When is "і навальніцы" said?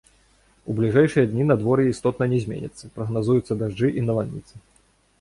4.03-4.53